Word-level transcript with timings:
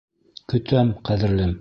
Көтәм, 0.53 0.91
ҡәҙерлем... 1.11 1.49